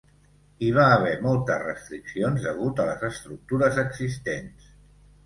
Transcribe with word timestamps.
Hi 0.61 0.69
va 0.77 0.85
haver 0.93 1.11
moltes 1.25 1.61
restriccions 1.65 2.47
degut 2.47 2.81
a 2.81 2.87
les 2.89 3.05
estructures 3.11 3.79
existents. 3.83 4.73